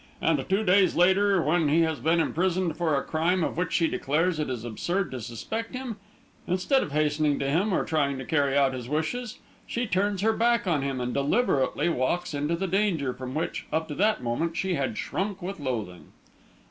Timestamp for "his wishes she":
8.73-9.85